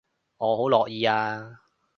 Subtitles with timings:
[0.37, 1.59] 我好樂意啊